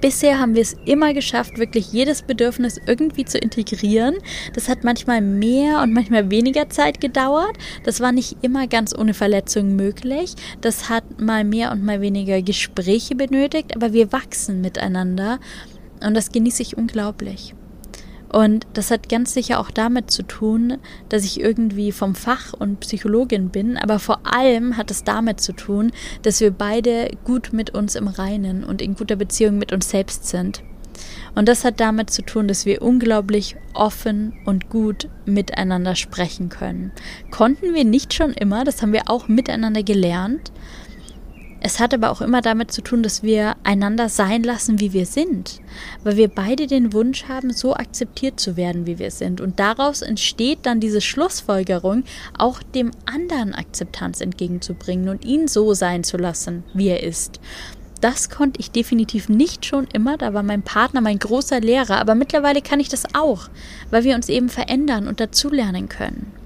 Bisher 0.00 0.38
haben 0.38 0.54
wir 0.54 0.62
es 0.62 0.76
immer 0.84 1.12
geschafft, 1.12 1.58
wirklich 1.58 1.92
jedes 1.92 2.22
Bedürfnis 2.22 2.80
irgendwie 2.86 3.24
zu 3.24 3.36
integrieren. 3.38 4.14
Das 4.54 4.68
hat 4.68 4.84
manchmal 4.84 5.20
mehr 5.20 5.82
und 5.82 5.92
manchmal 5.92 6.30
weniger 6.30 6.68
Zeit 6.70 7.00
gedauert. 7.00 7.56
Das 7.84 8.00
war 8.00 8.12
nicht 8.12 8.36
immer 8.42 8.68
ganz 8.68 8.96
ohne 8.96 9.12
Verletzung 9.12 9.74
möglich. 9.74 10.34
Das 10.60 10.88
hat 10.88 11.20
mal 11.20 11.42
mehr 11.42 11.72
und 11.72 11.84
mal 11.84 12.00
weniger 12.00 12.42
Gespräche 12.42 13.16
benötigt, 13.16 13.74
aber 13.74 13.92
wir 13.92 14.12
wachsen 14.12 14.60
miteinander 14.60 15.40
und 16.00 16.14
das 16.14 16.30
genieße 16.30 16.62
ich 16.62 16.76
unglaublich. 16.76 17.54
Und 18.30 18.66
das 18.74 18.90
hat 18.90 19.08
ganz 19.08 19.32
sicher 19.32 19.58
auch 19.58 19.70
damit 19.70 20.10
zu 20.10 20.22
tun, 20.22 20.78
dass 21.08 21.24
ich 21.24 21.40
irgendwie 21.40 21.92
vom 21.92 22.14
Fach 22.14 22.52
und 22.52 22.80
Psychologin 22.80 23.48
bin, 23.48 23.76
aber 23.76 23.98
vor 23.98 24.20
allem 24.24 24.76
hat 24.76 24.90
es 24.90 25.04
damit 25.04 25.40
zu 25.40 25.52
tun, 25.52 25.92
dass 26.22 26.40
wir 26.40 26.50
beide 26.50 27.10
gut 27.24 27.52
mit 27.52 27.70
uns 27.70 27.94
im 27.94 28.08
Reinen 28.08 28.64
und 28.64 28.82
in 28.82 28.94
guter 28.94 29.16
Beziehung 29.16 29.58
mit 29.58 29.72
uns 29.72 29.88
selbst 29.88 30.26
sind. 30.26 30.62
Und 31.34 31.48
das 31.48 31.64
hat 31.64 31.80
damit 31.80 32.10
zu 32.10 32.22
tun, 32.22 32.48
dass 32.48 32.66
wir 32.66 32.82
unglaublich 32.82 33.56
offen 33.72 34.34
und 34.44 34.68
gut 34.68 35.08
miteinander 35.24 35.94
sprechen 35.94 36.48
können. 36.48 36.90
Konnten 37.30 37.74
wir 37.74 37.84
nicht 37.84 38.12
schon 38.12 38.32
immer, 38.32 38.64
das 38.64 38.82
haben 38.82 38.92
wir 38.92 39.02
auch 39.06 39.28
miteinander 39.28 39.82
gelernt, 39.82 40.52
es 41.60 41.80
hat 41.80 41.92
aber 41.92 42.10
auch 42.10 42.20
immer 42.20 42.40
damit 42.40 42.70
zu 42.70 42.82
tun, 42.82 43.02
dass 43.02 43.22
wir 43.22 43.56
einander 43.64 44.08
sein 44.08 44.42
lassen, 44.42 44.78
wie 44.80 44.92
wir 44.92 45.06
sind, 45.06 45.60
weil 46.04 46.16
wir 46.16 46.28
beide 46.28 46.66
den 46.66 46.92
Wunsch 46.92 47.24
haben, 47.24 47.52
so 47.52 47.74
akzeptiert 47.74 48.38
zu 48.38 48.56
werden, 48.56 48.86
wie 48.86 48.98
wir 48.98 49.10
sind. 49.10 49.40
Und 49.40 49.58
daraus 49.58 50.02
entsteht 50.02 50.60
dann 50.62 50.80
diese 50.80 51.00
Schlussfolgerung, 51.00 52.04
auch 52.36 52.62
dem 52.62 52.92
anderen 53.06 53.54
Akzeptanz 53.54 54.20
entgegenzubringen 54.20 55.08
und 55.08 55.24
ihn 55.24 55.48
so 55.48 55.74
sein 55.74 56.04
zu 56.04 56.16
lassen, 56.16 56.62
wie 56.74 56.88
er 56.88 57.02
ist. 57.02 57.40
Das 58.00 58.30
konnte 58.30 58.60
ich 58.60 58.70
definitiv 58.70 59.28
nicht 59.28 59.66
schon 59.66 59.88
immer, 59.92 60.16
da 60.16 60.32
war 60.32 60.44
mein 60.44 60.62
Partner 60.62 61.00
mein 61.00 61.18
großer 61.18 61.60
Lehrer, 61.60 61.98
aber 61.98 62.14
mittlerweile 62.14 62.62
kann 62.62 62.78
ich 62.78 62.88
das 62.88 63.14
auch, 63.14 63.48
weil 63.90 64.04
wir 64.04 64.14
uns 64.14 64.28
eben 64.28 64.48
verändern 64.48 65.08
und 65.08 65.18
dazulernen 65.18 65.88
können. 65.88 66.37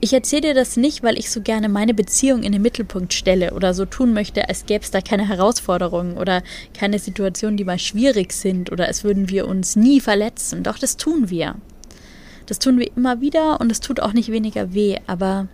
Ich 0.00 0.12
erzähle 0.12 0.42
dir 0.42 0.54
das 0.54 0.76
nicht, 0.76 1.02
weil 1.02 1.18
ich 1.18 1.30
so 1.30 1.40
gerne 1.40 1.68
meine 1.68 1.94
Beziehung 1.94 2.42
in 2.42 2.52
den 2.52 2.60
Mittelpunkt 2.60 3.14
stelle 3.14 3.54
oder 3.54 3.72
so 3.72 3.86
tun 3.86 4.12
möchte, 4.12 4.48
als 4.48 4.66
gäbe 4.66 4.84
es 4.84 4.90
da 4.90 5.00
keine 5.00 5.26
Herausforderungen 5.26 6.18
oder 6.18 6.42
keine 6.74 6.98
Situationen, 6.98 7.56
die 7.56 7.64
mal 7.64 7.78
schwierig 7.78 8.32
sind 8.32 8.70
oder 8.70 8.86
als 8.86 9.04
würden 9.04 9.30
wir 9.30 9.48
uns 9.48 9.74
nie 9.74 10.00
verletzen. 10.00 10.62
Doch 10.62 10.78
das 10.78 10.98
tun 10.98 11.30
wir. 11.30 11.56
Das 12.44 12.58
tun 12.58 12.78
wir 12.78 12.94
immer 12.94 13.20
wieder 13.20 13.60
und 13.60 13.72
es 13.72 13.80
tut 13.80 14.00
auch 14.00 14.12
nicht 14.12 14.30
weniger 14.30 14.74
weh. 14.74 14.98
Aber 15.06 15.48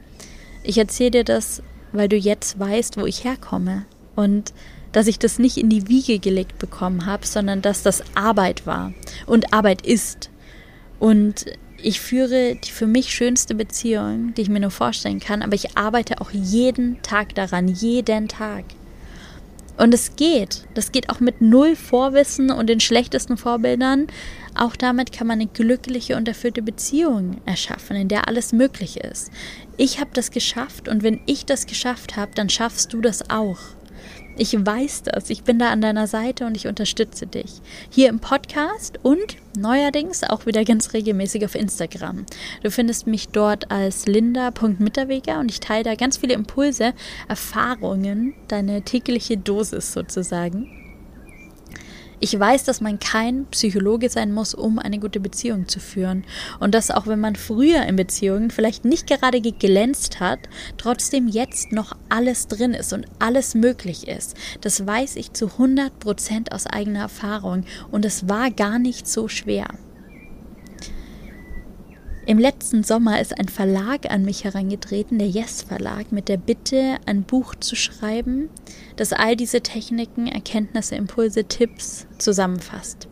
ich 0.64 0.76
erzähle 0.76 1.12
dir 1.12 1.24
das, 1.24 1.62
weil 1.92 2.08
du 2.08 2.16
jetzt 2.16 2.58
weißt, 2.58 2.96
wo 2.96 3.06
ich 3.06 3.24
herkomme 3.24 3.84
und 4.16 4.52
dass 4.90 5.06
ich 5.06 5.18
das 5.18 5.38
nicht 5.38 5.56
in 5.56 5.70
die 5.70 5.88
Wiege 5.88 6.18
gelegt 6.18 6.58
bekommen 6.58 7.06
habe, 7.06 7.26
sondern 7.26 7.62
dass 7.62 7.82
das 7.82 8.02
Arbeit 8.14 8.66
war 8.66 8.92
und 9.26 9.54
Arbeit 9.54 9.86
ist. 9.86 10.30
Und 10.98 11.46
ich 11.82 12.00
führe 12.00 12.56
die 12.56 12.70
für 12.70 12.86
mich 12.86 13.12
schönste 13.12 13.54
Beziehung, 13.54 14.34
die 14.34 14.42
ich 14.42 14.48
mir 14.48 14.60
nur 14.60 14.70
vorstellen 14.70 15.20
kann, 15.20 15.42
aber 15.42 15.54
ich 15.54 15.76
arbeite 15.76 16.20
auch 16.20 16.30
jeden 16.30 17.02
Tag 17.02 17.34
daran, 17.34 17.68
jeden 17.68 18.28
Tag. 18.28 18.64
Und 19.78 19.94
es 19.94 20.16
geht. 20.16 20.66
Das 20.74 20.92
geht 20.92 21.10
auch 21.10 21.20
mit 21.20 21.40
null 21.40 21.76
Vorwissen 21.76 22.50
und 22.50 22.68
den 22.68 22.78
schlechtesten 22.78 23.36
Vorbildern. 23.36 24.06
Auch 24.54 24.76
damit 24.76 25.12
kann 25.12 25.26
man 25.26 25.40
eine 25.40 25.48
glückliche 25.48 26.16
und 26.16 26.28
erfüllte 26.28 26.62
Beziehung 26.62 27.40
erschaffen, 27.46 27.96
in 27.96 28.08
der 28.08 28.28
alles 28.28 28.52
möglich 28.52 28.98
ist. 28.98 29.30
Ich 29.78 29.98
habe 29.98 30.10
das 30.12 30.30
geschafft 30.30 30.88
und 30.88 31.02
wenn 31.02 31.20
ich 31.26 31.46
das 31.46 31.66
geschafft 31.66 32.16
habe, 32.16 32.32
dann 32.34 32.50
schaffst 32.50 32.92
du 32.92 33.00
das 33.00 33.30
auch. 33.30 33.58
Ich 34.36 34.54
weiß 34.54 35.02
das. 35.02 35.28
Ich 35.28 35.44
bin 35.44 35.58
da 35.58 35.70
an 35.70 35.82
deiner 35.82 36.06
Seite 36.06 36.46
und 36.46 36.56
ich 36.56 36.66
unterstütze 36.66 37.26
dich. 37.26 37.60
Hier 37.90 38.08
im 38.08 38.18
Podcast 38.18 38.98
und 39.02 39.36
neuerdings 39.56 40.24
auch 40.24 40.46
wieder 40.46 40.64
ganz 40.64 40.94
regelmäßig 40.94 41.44
auf 41.44 41.54
Instagram. 41.54 42.24
Du 42.62 42.70
findest 42.70 43.06
mich 43.06 43.28
dort 43.28 43.70
als 43.70 44.06
linda.mitterweger 44.06 45.38
und 45.38 45.50
ich 45.50 45.60
teile 45.60 45.84
da 45.84 45.94
ganz 45.96 46.16
viele 46.16 46.34
Impulse, 46.34 46.94
Erfahrungen, 47.28 48.34
deine 48.48 48.82
tägliche 48.82 49.36
Dosis 49.36 49.92
sozusagen. 49.92 50.81
Ich 52.24 52.38
weiß, 52.38 52.62
dass 52.62 52.80
man 52.80 53.00
kein 53.00 53.46
Psychologe 53.46 54.08
sein 54.08 54.32
muss, 54.32 54.54
um 54.54 54.78
eine 54.78 55.00
gute 55.00 55.18
Beziehung 55.18 55.66
zu 55.66 55.80
führen. 55.80 56.22
Und 56.60 56.72
dass 56.72 56.92
auch 56.92 57.08
wenn 57.08 57.18
man 57.18 57.34
früher 57.34 57.82
in 57.82 57.96
Beziehungen 57.96 58.52
vielleicht 58.52 58.84
nicht 58.84 59.08
gerade 59.08 59.40
geglänzt 59.40 60.20
hat, 60.20 60.38
trotzdem 60.78 61.26
jetzt 61.26 61.72
noch 61.72 61.96
alles 62.10 62.46
drin 62.46 62.74
ist 62.74 62.92
und 62.92 63.06
alles 63.18 63.56
möglich 63.56 64.06
ist. 64.06 64.36
Das 64.60 64.86
weiß 64.86 65.16
ich 65.16 65.32
zu 65.32 65.46
100 65.46 65.98
Prozent 65.98 66.52
aus 66.52 66.68
eigener 66.68 67.00
Erfahrung. 67.00 67.64
Und 67.90 68.04
es 68.04 68.28
war 68.28 68.52
gar 68.52 68.78
nicht 68.78 69.08
so 69.08 69.26
schwer. 69.26 69.66
Im 72.24 72.38
letzten 72.38 72.84
Sommer 72.84 73.20
ist 73.20 73.36
ein 73.36 73.48
Verlag 73.48 74.08
an 74.08 74.24
mich 74.24 74.44
herangetreten, 74.44 75.18
der 75.18 75.28
Yes 75.28 75.62
Verlag, 75.62 76.12
mit 76.12 76.28
der 76.28 76.36
Bitte, 76.36 76.98
ein 77.04 77.24
Buch 77.24 77.56
zu 77.56 77.74
schreiben, 77.74 78.48
das 78.94 79.12
all 79.12 79.34
diese 79.34 79.60
Techniken, 79.60 80.28
Erkenntnisse, 80.28 80.94
Impulse, 80.94 81.44
Tipps 81.44 82.06
zusammenfasst. 82.18 83.08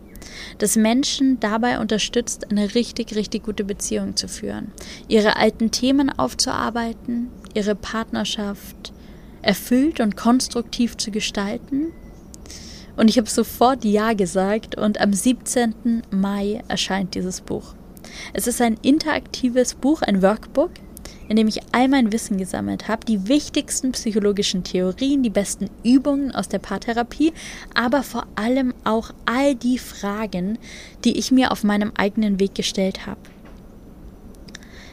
Das 0.59 0.77
Menschen 0.77 1.41
dabei 1.41 1.81
unterstützt, 1.81 2.53
eine 2.53 2.77
richtig, 2.77 3.17
richtig 3.17 3.43
gute 3.43 3.65
Beziehung 3.65 4.15
zu 4.15 4.29
führen, 4.29 4.71
ihre 5.09 5.37
alten 5.37 5.73
Themen 5.73 6.17
aufzuarbeiten, 6.17 7.31
ihre 7.53 7.75
Partnerschaft 7.75 8.93
erfüllt 9.43 9.99
und 9.99 10.17
konstruktiv 10.17 10.97
zu 10.97 11.11
gestalten. 11.11 11.89
Und 12.97 13.09
ich 13.09 13.19
habe 13.19 13.29
sofort 13.29 13.85
Ja 13.85 14.13
gesagt 14.13 14.77
und 14.77 15.01
am 15.01 15.13
17. 15.13 16.03
Mai 16.13 16.63
erscheint 16.69 17.17
dieses 17.17 17.41
Buch. 17.41 17.75
Es 18.33 18.47
ist 18.47 18.61
ein 18.61 18.79
interaktives 18.83 19.75
Buch, 19.75 20.03
ein 20.03 20.23
Workbook, 20.23 20.71
in 21.29 21.37
dem 21.37 21.47
ich 21.47 21.61
all 21.73 21.89
mein 21.89 22.13
Wissen 22.13 22.39
gesammelt 22.39 22.89
habe, 22.89 23.05
die 23.05 23.29
wichtigsten 23.29 23.93
psychologischen 23.93 24.65
Theorien, 24.65 25.23
die 25.23 25.31
besten 25.31 25.71
Übungen 25.85 26.33
aus 26.35 26.49
der 26.49 26.59
Paartherapie, 26.59 27.33
aber 27.75 28.03
vor 28.03 28.27
allem 28.35 28.75
auch 28.85 29.13
all 29.27 29.55
die 29.55 29.79
Fragen, 29.79 30.59
die 31.05 31.19
ich 31.19 31.31
mir 31.31 31.53
auf 31.53 31.63
meinem 31.63 31.93
eigenen 31.97 32.41
Weg 32.41 32.57
gestellt 32.57 33.07
habe. 33.07 33.21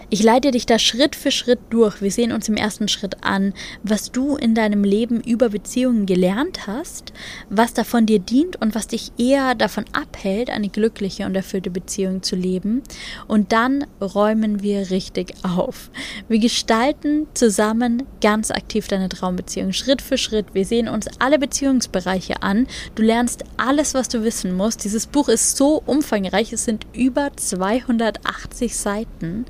Ich 0.10 0.24
leite 0.24 0.52
dich 0.52 0.66
da 0.66 0.80
Schritt 0.80 1.18
für 1.18 1.32
Schritt 1.32 1.60
durch. 1.70 2.02
Wir 2.02 2.12
sehen 2.12 2.32
uns 2.32 2.48
im 2.48 2.56
ersten 2.56 2.88
Schritt 2.88 3.26
an, 3.26 3.54
was 3.84 4.10
du 4.10 4.38
in 4.38 4.56
deinem 4.56 4.86
Leben 4.86 5.20
über 5.20 5.50
Beziehungen 5.50 6.06
gelernt 6.06 6.66
hast, 6.66 7.12
was 7.50 7.74
davon 7.74 8.06
dir 8.06 8.20
dient 8.20 8.56
und 8.62 8.74
was 8.74 8.88
dich 8.88 9.12
eher 9.18 9.54
davon 9.54 9.84
abhält, 9.92 10.50
eine 10.50 10.70
glückliche 10.70 11.26
und 11.26 11.36
erfüllte 11.36 11.70
Beziehung 11.70 12.24
zu 12.24 12.38
leben. 12.38 12.84
Und 13.28 13.52
dann 13.52 13.86
räumen 14.00 14.64
wir 14.64 14.92
richtig 14.92 15.34
auf. 15.44 15.92
Wir 16.30 16.40
gestalten 16.40 17.28
zusammen 17.34 18.04
ganz 18.22 18.50
aktiv 18.50 18.88
deine 18.88 19.10
Traumbeziehung, 19.10 19.74
Schritt 19.74 20.02
für 20.02 20.18
Schritt. 20.18 20.54
Wir 20.54 20.66
sehen 20.66 20.88
uns 20.88 21.08
alle 21.20 21.38
Beziehungsbereiche 21.38 22.44
an. 22.44 22.68
Du 22.96 23.04
lernst 23.04 23.44
alles, 23.58 23.94
was 23.94 24.08
du 24.08 24.24
wissen 24.24 24.56
musst. 24.56 24.86
Dieses 24.86 25.06
Buch 25.06 25.28
ist 25.28 25.58
so 25.58 25.84
umfangreich. 25.86 26.54
Es 26.54 26.64
sind 26.64 26.88
über 26.94 27.32
280 27.36 28.78
Seiten. 28.78 29.46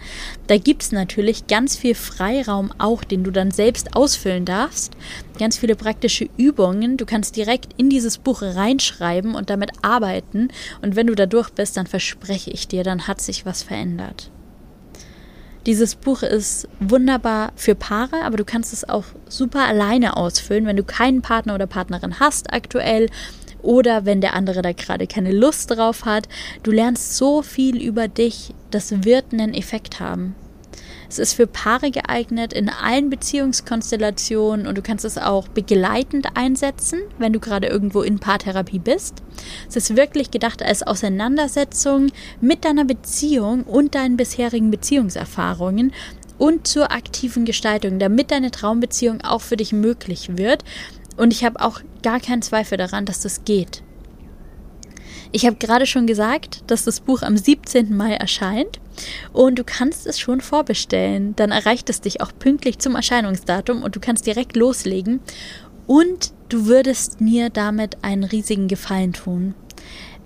Da 0.47 0.57
gibt 0.57 0.81
es 0.81 0.91
natürlich 0.93 1.47
ganz 1.47 1.75
viel 1.75 1.93
Freiraum 1.93 2.71
auch, 2.77 3.03
den 3.03 3.23
du 3.25 3.31
dann 3.31 3.51
selbst 3.51 3.95
ausfüllen 3.95 4.45
darfst. 4.45 4.93
Ganz 5.37 5.57
viele 5.57 5.75
praktische 5.75 6.29
Übungen. 6.37 6.95
Du 6.95 7.05
kannst 7.05 7.35
direkt 7.35 7.73
in 7.77 7.89
dieses 7.89 8.17
Buch 8.17 8.41
reinschreiben 8.41 9.35
und 9.35 9.49
damit 9.49 9.71
arbeiten. 9.81 10.47
Und 10.81 10.95
wenn 10.95 11.07
du 11.07 11.15
da 11.15 11.25
durch 11.25 11.49
bist, 11.49 11.75
dann 11.75 11.85
verspreche 11.85 12.49
ich 12.49 12.67
dir, 12.67 12.83
dann 12.83 13.07
hat 13.07 13.19
sich 13.19 13.45
was 13.45 13.61
verändert. 13.61 14.31
Dieses 15.65 15.95
Buch 15.95 16.23
ist 16.23 16.69
wunderbar 16.79 17.51
für 17.57 17.75
Paare, 17.75 18.23
aber 18.23 18.37
du 18.37 18.45
kannst 18.45 18.71
es 18.71 18.87
auch 18.87 19.03
super 19.27 19.65
alleine 19.65 20.15
ausfüllen, 20.15 20.65
wenn 20.65 20.77
du 20.77 20.85
keinen 20.85 21.21
Partner 21.21 21.55
oder 21.55 21.67
Partnerin 21.67 22.21
hast 22.21 22.53
aktuell 22.53 23.09
oder 23.61 24.05
wenn 24.05 24.21
der 24.21 24.33
andere 24.33 24.61
da 24.61 24.71
gerade 24.71 25.07
keine 25.07 25.31
Lust 25.31 25.71
drauf 25.71 26.05
hat. 26.05 26.27
Du 26.63 26.71
lernst 26.71 27.17
so 27.17 27.41
viel 27.41 27.81
über 27.81 28.07
dich, 28.07 28.53
das 28.71 29.03
wird 29.03 29.33
einen 29.33 29.53
Effekt 29.53 29.99
haben. 29.99 30.35
Es 31.09 31.19
ist 31.19 31.33
für 31.33 31.47
Paare 31.47 31.89
geeignet 31.89 32.51
in 32.51 32.69
allen 32.69 33.09
Beziehungskonstellationen 33.09 34.67
und 34.67 34.77
du 34.77 34.81
kannst 34.81 35.05
es 35.05 35.17
auch 35.17 35.47
begleitend 35.47 36.27
einsetzen, 36.35 36.99
wenn 37.17 37.31
du 37.31 37.39
gerade 37.39 37.67
irgendwo 37.67 38.01
in 38.01 38.19
Paartherapie 38.19 38.79
bist. 38.79 39.23
Es 39.69 39.77
ist 39.77 39.95
wirklich 39.95 40.31
gedacht 40.31 40.61
als 40.61 40.83
Auseinandersetzung 40.83 42.07
mit 42.41 42.65
deiner 42.65 42.83
Beziehung 42.83 43.63
und 43.63 43.95
deinen 43.95 44.17
bisherigen 44.17 44.69
Beziehungserfahrungen 44.69 45.93
und 46.37 46.67
zur 46.67 46.91
aktiven 46.91 47.45
Gestaltung, 47.45 47.99
damit 47.99 48.31
deine 48.31 48.51
Traumbeziehung 48.51 49.21
auch 49.21 49.41
für 49.41 49.57
dich 49.57 49.71
möglich 49.71 50.37
wird. 50.37 50.63
Und 51.17 51.33
ich 51.33 51.43
habe 51.43 51.59
auch 51.59 51.81
gar 52.03 52.19
keinen 52.19 52.41
Zweifel 52.41 52.77
daran, 52.77 53.05
dass 53.05 53.21
das 53.21 53.43
geht. 53.43 53.83
Ich 55.31 55.45
habe 55.45 55.57
gerade 55.57 55.85
schon 55.85 56.07
gesagt, 56.07 56.63
dass 56.67 56.85
das 56.85 57.01
Buch 57.01 57.21
am 57.21 57.35
17. 57.35 57.95
Mai 57.95 58.13
erscheint 58.13 58.79
und 59.33 59.59
du 59.59 59.63
kannst 59.63 60.07
es 60.07 60.19
schon 60.19 60.39
vorbestellen. 60.39 61.35
Dann 61.35 61.51
erreicht 61.51 61.89
es 61.89 62.01
dich 62.01 62.21
auch 62.21 62.31
pünktlich 62.37 62.79
zum 62.79 62.95
Erscheinungsdatum 62.95 63.83
und 63.83 63.95
du 63.95 63.99
kannst 63.99 64.25
direkt 64.25 64.55
loslegen 64.55 65.19
und 65.85 66.33
du 66.49 66.65
würdest 66.65 67.19
mir 67.19 67.49
damit 67.49 68.03
einen 68.03 68.23
riesigen 68.23 68.67
Gefallen 68.67 69.13
tun. 69.13 69.53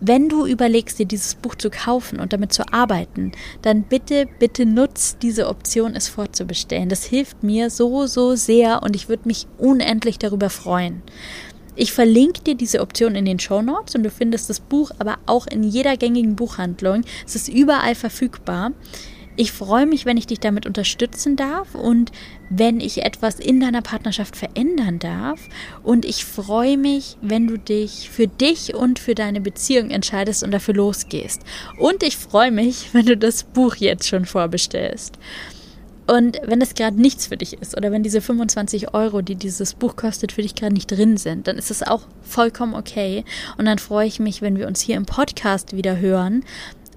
Wenn 0.04 0.30
du 0.30 0.48
überlegst, 0.48 0.98
dir 0.98 1.06
dieses 1.06 1.36
Buch 1.36 1.54
zu 1.54 1.70
kaufen 1.70 2.20
und 2.20 2.34
damit 2.34 2.52
zu 2.52 2.64
arbeiten, 2.74 3.34
dann 3.62 3.84
bitte, 3.84 4.28
bitte 4.40 4.66
nutz 4.66 5.16
diese 5.22 5.48
Option, 5.48 5.96
es 5.96 6.08
vorzubestellen. 6.08 6.90
Das 6.90 7.04
hilft 7.04 7.44
mir 7.44 7.70
so, 7.70 8.08
so 8.08 8.36
sehr 8.36 8.82
und 8.82 8.96
ich 8.96 9.10
würde 9.10 9.28
mich 9.28 9.46
unendlich 9.60 10.18
darüber 10.18 10.50
freuen. 10.50 11.04
Ich 11.76 11.94
verlinke 11.94 12.42
dir 12.42 12.56
diese 12.56 12.82
Option 12.82 13.14
in 13.14 13.26
den 13.26 13.38
Show 13.38 13.62
Notes 13.62 13.94
und 13.94 14.02
du 14.02 14.10
findest 14.10 14.50
das 14.50 14.60
Buch 14.60 14.90
aber 14.98 15.20
auch 15.28 15.46
in 15.46 15.62
jeder 15.62 15.96
gängigen 15.98 16.36
Buchhandlung. 16.36 17.04
Es 17.28 17.36
ist 17.36 17.48
überall 17.48 17.94
verfügbar. 17.94 18.72
Ich 19.38 19.52
freue 19.54 19.86
mich, 19.86 20.06
wenn 20.06 20.18
ich 20.18 20.28
dich 20.28 20.40
damit 20.40 20.66
unterstützen 20.66 21.36
darf 21.36 21.74
und 21.74 22.12
wenn 22.50 22.82
ich 22.82 23.04
etwas 23.04 23.40
in 23.40 23.62
deiner 23.62 23.82
Partnerschaft 23.82 24.36
verändern 24.36 25.00
darf. 25.00 25.40
Und 25.84 26.04
ich 26.04 26.26
freue 26.26 26.78
mich, 26.78 27.18
wenn 27.22 27.48
du 27.48 27.58
dich 27.58 28.10
für 28.10 28.28
dich 28.28 28.76
und 28.76 29.00
für 29.00 29.16
deine 29.16 29.40
Beziehung 29.40 29.90
entscheidest 29.90 30.44
und 30.44 30.52
dafür 30.52 30.74
losgehst. 30.74 31.42
Und 31.80 32.04
ich 32.04 32.18
freue 32.18 32.52
mich, 32.52 32.90
wenn 32.94 33.06
du 33.06 33.16
das 33.16 33.44
Buch 33.44 33.76
jetzt 33.76 34.08
schon 34.08 34.26
vorbestellst. 34.26 35.18
Und 36.08 36.42
wenn 36.44 36.60
das 36.60 36.74
gerade 36.74 37.00
nichts 37.00 37.28
für 37.28 37.38
dich 37.38 37.54
ist 37.54 37.78
oder 37.78 37.92
wenn 37.92 38.04
diese 38.04 38.20
25 38.20 38.94
Euro, 38.94 39.22
die 39.22 39.36
dieses 39.36 39.76
Buch 39.76 39.96
kostet, 39.96 40.34
für 40.34 40.42
dich 40.42 40.56
gerade 40.56 40.74
nicht 40.74 40.92
drin 40.92 41.16
sind, 41.16 41.48
dann 41.48 41.58
ist 41.58 41.70
das 41.70 41.84
auch 41.84 42.02
vollkommen 42.22 42.74
okay. 42.74 43.24
Und 43.58 43.66
dann 43.66 43.78
freue 43.78 44.08
ich 44.08 44.20
mich, 44.20 44.42
wenn 44.42 44.58
wir 44.58 44.68
uns 44.68 44.82
hier 44.82 44.98
im 44.98 45.06
Podcast 45.06 45.74
wieder 45.76 46.00
hören. 46.00 46.44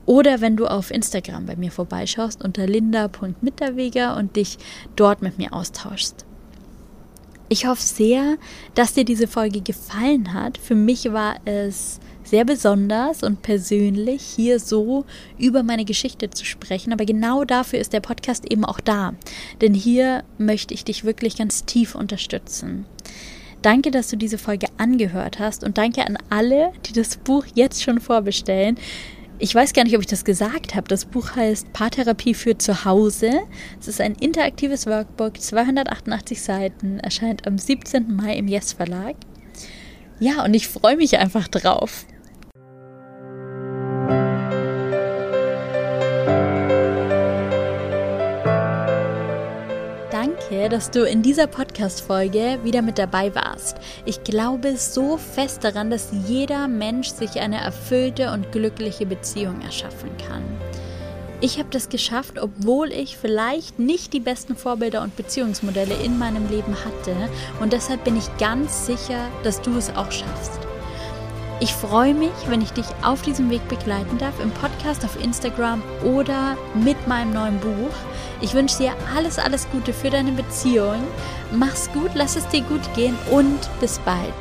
Oder 0.07 0.41
wenn 0.41 0.57
du 0.57 0.67
auf 0.67 0.91
Instagram 0.91 1.47
bei 1.47 1.57
mir 1.57 1.71
vorbeischaust 1.71 2.45
unter 2.45 2.67
linda.mitterweger 2.67 4.17
und 4.17 4.37
dich 4.37 4.59
dort 4.97 5.23
mit 5.23 5.39
mir 5.39 5.53
austauschst. 5.53 6.25
Ich 7.49 7.67
hoffe 7.67 7.83
sehr, 7.83 8.37
dass 8.75 8.95
dir 8.95 9.05
diese 9.05 9.29
Folge 9.29 9.61
gefallen 9.61 10.33
hat. 10.33 10.59
Für 10.59 10.75
mich 10.75 11.13
war 11.13 11.37
es 11.45 12.01
sehr 12.25 12.45
besonders 12.45 13.23
und 13.23 13.43
persönlich, 13.43 14.23
hier 14.23 14.59
so 14.59 15.05
über 15.39 15.63
meine 15.63 15.85
Geschichte 15.85 16.31
zu 16.31 16.45
sprechen. 16.45 16.93
Aber 16.93 17.05
genau 17.05 17.45
dafür 17.45 17.79
ist 17.79 17.93
der 17.93 18.01
Podcast 18.01 18.51
eben 18.51 18.65
auch 18.65 18.81
da. 18.81 19.15
Denn 19.61 19.75
hier 19.75 20.25
möchte 20.39 20.73
ich 20.73 20.85
dich 20.85 21.05
wirklich 21.05 21.37
ganz 21.37 21.65
tief 21.65 21.95
unterstützen. 21.95 22.87
Danke, 23.61 23.91
dass 23.91 24.09
du 24.09 24.17
diese 24.17 24.39
Folge 24.39 24.67
angehört 24.79 25.39
hast 25.39 25.65
und 25.65 25.79
danke 25.79 26.07
an 26.07 26.19
alle, 26.31 26.73
die 26.87 26.93
das 26.93 27.17
Buch 27.19 27.47
jetzt 27.55 27.83
schon 27.83 28.01
vorbestellen. 28.01 28.79
Ich 29.45 29.55
weiß 29.55 29.75
gar 29.75 29.85
nicht, 29.85 29.95
ob 29.95 30.01
ich 30.01 30.07
das 30.07 30.25
gesagt 30.25 30.75
habe. 30.75 30.89
Das 30.89 31.05
Buch 31.05 31.37
heißt 31.37 31.75
Paartherapie 31.75 32.33
für 32.33 32.57
zu 32.57 32.87
Hause. 32.87 33.43
Es 33.79 33.89
ist 33.89 34.01
ein 34.01 34.15
interaktives 34.15 34.87
Workbook, 34.87 35.39
288 35.39 36.41
Seiten, 36.41 36.99
erscheint 36.99 37.47
am 37.47 37.59
17. 37.59 38.17
Mai 38.17 38.39
im 38.39 38.49
Yes 38.49 38.73
Verlag. 38.73 39.17
Ja, 40.19 40.47
und 40.47 40.55
ich 40.55 40.67
freue 40.67 40.97
mich 40.97 41.19
einfach 41.19 41.47
drauf. 41.49 42.07
Dass 50.75 50.91
du 50.91 51.05
in 51.05 51.23
dieser 51.23 51.47
Podcast-Folge 51.47 52.59
wieder 52.65 52.83
mit 52.83 52.99
dabei 52.99 53.33
warst. 53.33 53.77
Ich 54.07 54.25
glaube 54.25 54.77
so 54.77 55.19
fest 55.19 55.63
daran, 55.63 55.89
dass 55.89 56.09
jeder 56.27 56.67
Mensch 56.67 57.11
sich 57.11 57.39
eine 57.39 57.61
erfüllte 57.61 58.33
und 58.33 58.51
glückliche 58.51 59.07
Beziehung 59.07 59.61
erschaffen 59.61 60.11
kann. 60.27 60.43
Ich 61.41 61.61
habe 61.61 61.69
das 61.71 61.91
geschafft, 61.91 62.41
obwohl 62.41 62.91
ich 62.91 63.17
vielleicht 63.17 63.79
nicht 63.79 64.13
die 64.13 64.19
besten 64.19 64.57
Vorbilder 64.57 65.03
und 65.03 65.15
Beziehungsmodelle 65.15 65.95
in 66.03 66.19
meinem 66.19 66.51
Leben 66.51 66.75
hatte. 66.85 67.15
Und 67.61 67.73
deshalb 67.73 68.03
bin 68.03 68.17
ich 68.17 68.37
ganz 68.39 68.87
sicher, 68.87 69.29
dass 69.45 69.63
du 69.63 69.77
es 69.77 69.91
auch 69.91 70.11
schaffst. 70.11 70.59
Ich 71.61 71.73
freue 71.73 72.15
mich, 72.15 72.33
wenn 72.49 72.61
ich 72.61 72.73
dich 72.73 72.87
auf 73.03 73.23
diesem 73.23 73.49
Weg 73.49 73.67
begleiten 73.69 74.19
darf, 74.19 74.39
im 74.41 74.51
Podcast, 74.51 75.05
auf 75.05 75.23
Instagram 75.23 75.83
oder 76.03 76.57
mit 76.75 77.07
meinem 77.07 77.33
neuen 77.33 77.59
Buch. 77.61 77.95
Ich 78.41 78.55
wünsche 78.55 78.79
dir 78.79 78.93
alles, 79.17 79.39
alles 79.39 79.69
Gute 79.71 79.93
für 79.93 80.11
deine 80.11 80.33
Beziehung. 80.33 81.03
Mach's 81.53 81.91
gut, 81.93 82.11
lass 82.15 82.37
es 82.37 82.47
dir 82.49 82.63
gut 82.63 82.83
gehen 82.95 83.17
und 83.31 83.61
bis 83.81 83.99
bald. 84.01 84.35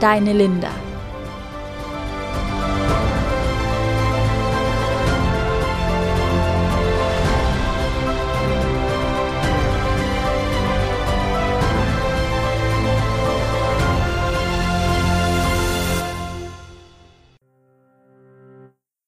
Deine 0.00 0.32
Linda. 0.32 0.70